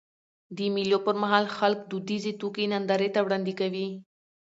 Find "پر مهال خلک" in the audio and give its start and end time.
1.05-1.79